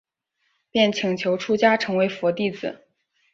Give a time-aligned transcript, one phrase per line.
[0.71, 2.87] 便请求出家成为佛弟子。